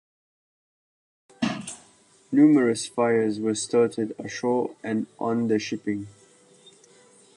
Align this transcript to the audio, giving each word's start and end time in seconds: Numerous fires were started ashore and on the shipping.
Numerous 2.31 2.87
fires 2.87 3.39
were 3.39 3.53
started 3.53 4.15
ashore 4.17 4.75
and 4.83 5.05
on 5.19 5.47
the 5.47 5.59
shipping. 5.59 6.07